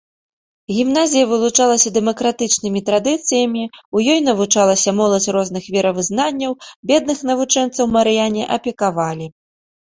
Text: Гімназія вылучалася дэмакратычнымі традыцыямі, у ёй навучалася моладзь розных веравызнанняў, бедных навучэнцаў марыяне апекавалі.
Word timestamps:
Гімназія 0.75 1.25
вылучалася 1.31 1.89
дэмакратычнымі 1.97 2.81
традыцыямі, 2.89 3.63
у 3.99 4.03
ёй 4.15 4.19
навучалася 4.29 4.95
моладзь 5.03 5.29
розных 5.37 5.71
веравызнанняў, 5.79 6.59
бедных 6.95 7.17
навучэнцаў 7.35 7.85
марыяне 7.95 8.43
апекавалі. 8.61 9.33